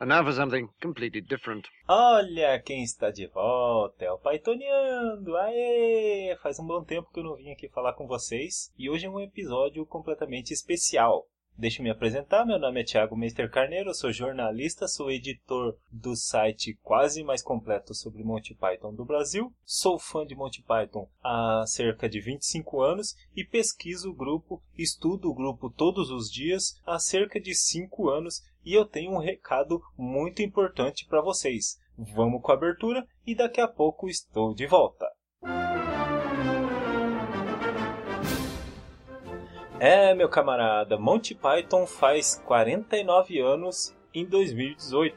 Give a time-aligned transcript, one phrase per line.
[0.00, 1.68] And now for something completely different.
[1.88, 5.36] Olha quem está de volta, é o Paitoneando!
[5.36, 6.36] Aê!
[6.42, 9.10] Faz um bom tempo que eu não vim aqui falar com vocês e hoje é
[9.10, 11.28] um episódio completamente especial.
[11.56, 16.16] Deixa eu me apresentar, meu nome é Thiago Meister Carneiro, sou jornalista, sou editor do
[16.16, 21.62] site quase mais completo sobre Monty Python do Brasil, sou fã de Monty Python há
[21.64, 26.98] cerca de 25 anos e pesquiso o grupo, estudo o grupo todos os dias há
[26.98, 31.80] cerca de 5 anos e eu tenho um recado muito importante para vocês.
[31.96, 35.08] Vamos com a abertura e daqui a pouco estou de volta.
[39.86, 45.14] É, meu camarada, Monty Python faz 49 anos em 2018.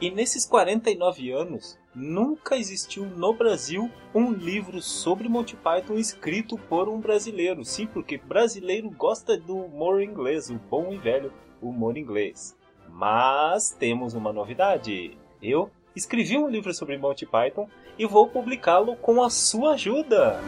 [0.00, 6.88] E nesses 49 anos, nunca existiu no Brasil um livro sobre Monty Python escrito por
[6.88, 7.64] um brasileiro.
[7.64, 12.56] Sim, porque brasileiro gosta do humor inglês, o bom e velho humor inglês.
[12.88, 15.18] Mas temos uma novidade.
[15.42, 20.38] Eu escrevi um livro sobre Monty Python e vou publicá-lo com a sua ajuda.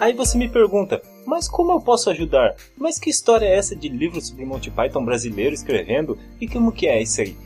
[0.00, 2.56] Aí você me pergunta, mas como eu posso ajudar?
[2.74, 6.18] Mas que história é essa de livro sobre Monty Python brasileiro escrevendo?
[6.40, 7.36] E como que é isso aí?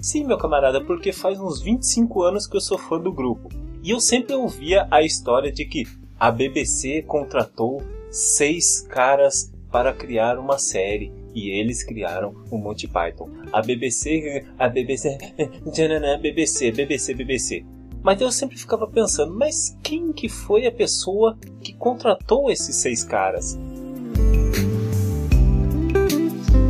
[0.00, 3.50] Sim, meu camarada, porque faz uns 25 anos que eu sou fã do grupo.
[3.82, 5.86] E eu sempre ouvia a história de que
[6.18, 13.28] a BBC contratou seis caras para criar uma série e eles criaram o Monty Python.
[13.52, 15.18] A BBC, a BBC,
[16.22, 17.64] BBC, BBC, BBC.
[18.02, 23.04] Mas eu sempre ficava pensando, mas quem que foi a pessoa que contratou esses seis
[23.04, 23.58] caras?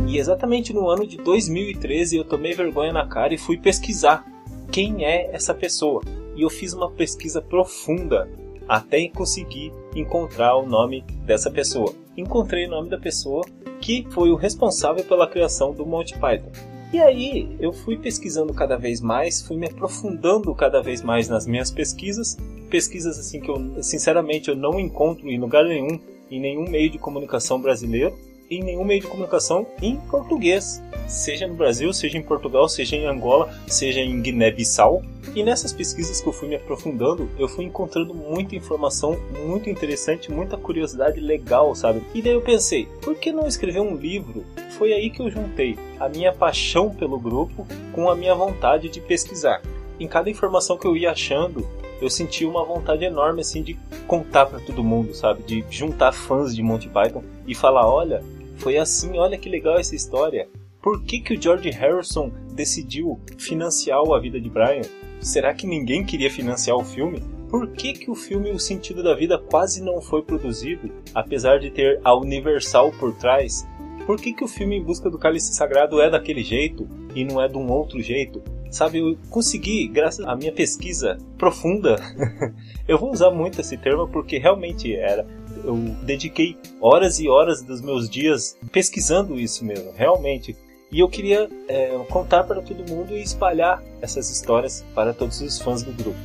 [0.07, 4.25] E exatamente no ano de 2013 eu tomei vergonha na cara e fui pesquisar
[4.69, 6.01] quem é essa pessoa.
[6.35, 8.29] E eu fiz uma pesquisa profunda
[8.67, 11.93] até conseguir encontrar o nome dessa pessoa.
[12.17, 13.45] Encontrei o nome da pessoa
[13.79, 16.51] que foi o responsável pela criação do Monty Python.
[16.93, 21.47] E aí eu fui pesquisando cada vez mais, fui me aprofundando cada vez mais nas
[21.47, 22.37] minhas pesquisas,
[22.69, 25.99] pesquisas assim que eu sinceramente eu não encontro em lugar nenhum,
[26.29, 28.17] em nenhum meio de comunicação brasileiro,
[28.51, 33.05] em nenhum meio de comunicação em português, seja no Brasil, seja em Portugal, seja em
[33.05, 35.01] Angola, seja em Guiné-Bissau.
[35.33, 40.29] E nessas pesquisas que eu fui me aprofundando, eu fui encontrando muita informação muito interessante,
[40.29, 42.01] muita curiosidade legal, sabe?
[42.13, 44.43] E daí eu pensei, por que não escrever um livro?
[44.71, 48.99] Foi aí que eu juntei a minha paixão pelo grupo com a minha vontade de
[48.99, 49.61] pesquisar.
[49.97, 51.65] Em cada informação que eu ia achando,
[52.01, 55.43] eu senti uma vontade enorme assim de contar para todo mundo, sabe?
[55.43, 58.21] De juntar fãs de Monty Python e falar, olha,
[58.61, 60.47] foi assim, olha que legal essa história.
[60.83, 64.83] Por que, que o George Harrison decidiu financiar A Vida de Brian?
[65.19, 67.23] Será que ninguém queria financiar o filme?
[67.49, 71.71] Por que, que o filme O Sentido da Vida quase não foi produzido, apesar de
[71.71, 73.67] ter a Universal por trás?
[74.05, 77.41] Por que, que o filme Em Busca do Cálice Sagrado é daquele jeito e não
[77.41, 78.43] é de um outro jeito?
[78.69, 81.97] Sabe, eu consegui, graças à minha pesquisa profunda,
[82.87, 85.27] eu vou usar muito esse termo porque realmente era
[85.63, 90.55] eu dediquei horas e horas dos meus dias pesquisando isso mesmo, realmente.
[90.91, 95.59] E eu queria é, contar para todo mundo e espalhar essas histórias para todos os
[95.59, 96.17] fãs do grupo.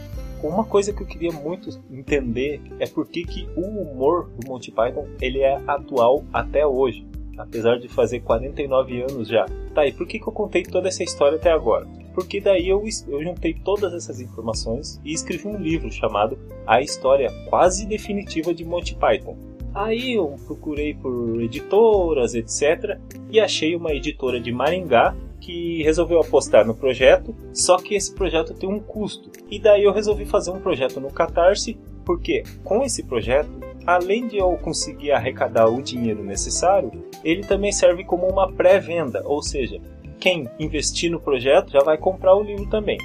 [0.42, 4.70] Uma coisa que eu queria muito entender é por que, que o humor do Monty
[4.70, 7.06] Python ele é atual até hoje,
[7.38, 9.46] apesar de fazer 49 anos já.
[9.74, 11.86] Tá, e por que, que eu contei toda essa história até agora?
[12.16, 17.30] Porque daí eu, eu juntei todas essas informações e escrevi um livro chamado A História
[17.50, 19.36] Quase Definitiva de Monty Python.
[19.74, 22.98] Aí eu procurei por editoras, etc.
[23.30, 28.54] E achei uma editora de Maringá que resolveu apostar no projeto, só que esse projeto
[28.54, 29.30] tem um custo.
[29.50, 33.50] E daí eu resolvi fazer um projeto no Catarse, porque com esse projeto,
[33.86, 36.90] além de eu conseguir arrecadar o dinheiro necessário,
[37.22, 39.78] ele também serve como uma pré-venda, ou seja,
[40.18, 42.98] quem investir no projeto já vai comprar o livro também.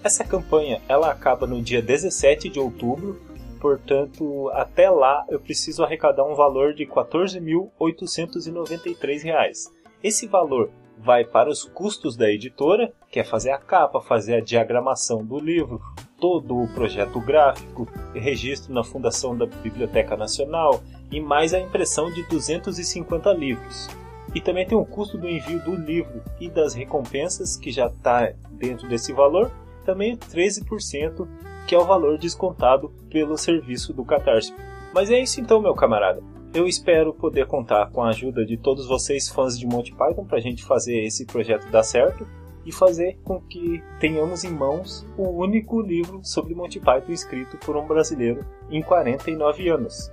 [0.03, 3.21] Essa campanha ela acaba no dia 17 de outubro,
[3.59, 9.71] portanto, até lá eu preciso arrecadar um valor de R$ 14.893.
[10.01, 14.41] Esse valor vai para os custos da editora, que é fazer a capa, fazer a
[14.41, 15.81] diagramação do livro,
[16.19, 20.81] todo o projeto gráfico, registro na Fundação da Biblioteca Nacional
[21.11, 23.89] e mais a impressão de 250 livros.
[24.33, 28.31] E também tem o custo do envio do livro e das recompensas, que já está
[28.51, 29.51] dentro desse valor,
[29.85, 31.27] também 13%,
[31.67, 34.53] que é o valor descontado pelo serviço do Catarse.
[34.93, 36.21] Mas é isso então, meu camarada.
[36.53, 40.37] Eu espero poder contar com a ajuda de todos vocês, fãs de Monty Python, para
[40.37, 42.27] a gente fazer esse projeto dar certo
[42.65, 47.77] e fazer com que tenhamos em mãos o único livro sobre Monty Python escrito por
[47.77, 50.11] um brasileiro em 49 anos.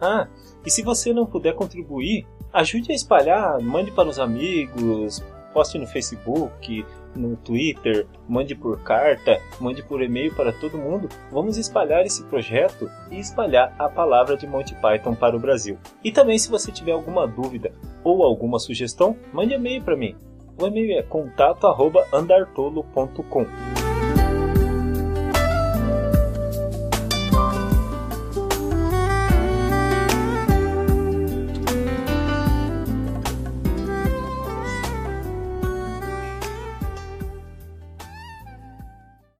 [0.00, 0.28] Ah,
[0.64, 5.86] e se você não puder contribuir, ajude a espalhar, mande para os amigos, poste no
[5.86, 11.08] Facebook, no Twitter, mande por carta, mande por e-mail para todo mundo.
[11.30, 15.78] Vamos espalhar esse projeto e espalhar a palavra de Monty Python para o Brasil.
[16.02, 20.14] E também, se você tiver alguma dúvida ou alguma sugestão, mande e-mail para mim.
[20.60, 23.83] O e-mail é contato@andartolo.com.